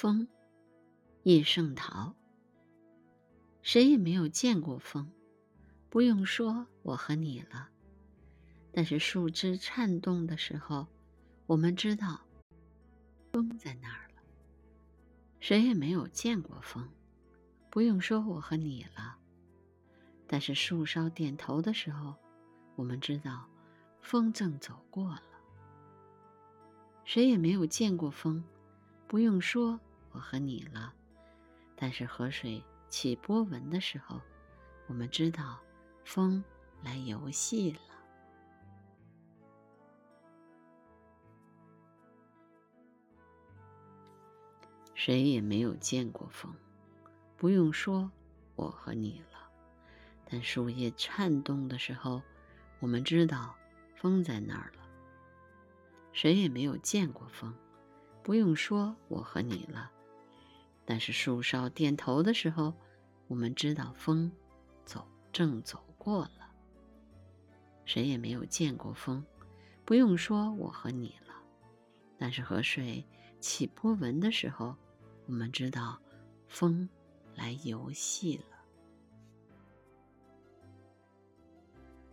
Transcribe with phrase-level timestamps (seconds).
[0.00, 0.28] 风，
[1.24, 2.14] 叶圣陶。
[3.62, 5.10] 谁也没有见过风，
[5.90, 7.68] 不用说我和你了。
[8.70, 10.86] 但是树枝颤动的时候，
[11.46, 12.20] 我们知道
[13.32, 14.22] 风在那儿了。
[15.40, 16.88] 谁也没有见过风，
[17.68, 19.18] 不用说我和你了。
[20.28, 22.14] 但是树梢点头的时候，
[22.76, 23.48] 我们知道
[24.00, 25.22] 风正走过了。
[27.04, 28.44] 谁也没有见过风。
[29.08, 29.80] 不用说，
[30.18, 30.92] 我和你了。
[31.76, 34.20] 但是河水起波纹的时候，
[34.88, 35.60] 我们知道
[36.04, 36.42] 风
[36.82, 37.78] 来游戏了。
[44.92, 46.52] 谁也没有见过风，
[47.36, 48.10] 不用说，
[48.56, 49.48] 我和你了。
[50.28, 52.20] 但树叶颤动的时候，
[52.80, 53.54] 我们知道
[53.94, 54.82] 风在那儿了。
[56.12, 57.54] 谁也没有见过风。
[58.24, 59.92] 不用说，我和你了。
[60.90, 62.72] 但是树梢点头的时候，
[63.26, 64.32] 我们知道风
[64.86, 66.50] 走正走过了。
[67.84, 69.22] 谁也没有见过风，
[69.84, 71.34] 不用说，我和你了。
[72.16, 73.06] 但是河水
[73.38, 74.74] 起波纹的时候，
[75.26, 76.00] 我们知道
[76.46, 76.88] 风
[77.34, 78.57] 来游戏了。